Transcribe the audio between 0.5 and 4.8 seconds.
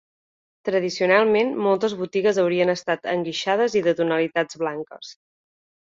Tradicionalment, moltes botigues haurien estat enguixades i de tonalitats